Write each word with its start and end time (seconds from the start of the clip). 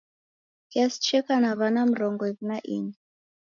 Klasi 0.71 0.99
cheka 1.07 1.33
na 1.43 1.51
w'ana 1.59 1.81
mrongo 1.91 2.23
iwi 2.31 2.41
na 2.49 2.57
inya. 2.75 2.97